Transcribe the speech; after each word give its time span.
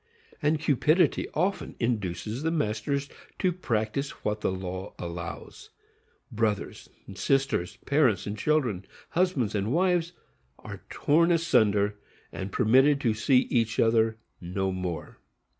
And 0.41 0.59
cupidity 0.59 1.27
often 1.35 1.75
induces 1.79 2.41
the 2.41 2.49
masters 2.49 3.07
to 3.37 3.51
practise 3.51 4.09
what 4.25 4.41
the 4.41 4.51
law 4.51 4.95
allows. 4.97 5.69
Brothers 6.31 6.89
and 7.05 7.15
sisters, 7.15 7.77
parents 7.85 8.25
and 8.25 8.35
children, 8.35 8.83
husbands 9.09 9.53
and 9.53 9.71
wives, 9.71 10.13
are 10.57 10.81
torn 10.89 11.31
asunder, 11.31 11.99
and 12.31 12.51
permitted 12.51 12.99
to 13.01 13.13
see 13.13 13.41
each 13.51 13.79
other 13.79 14.17
no 14.41 14.71
more. 14.71 15.19